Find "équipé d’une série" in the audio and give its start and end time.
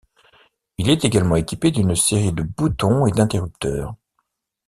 1.35-2.31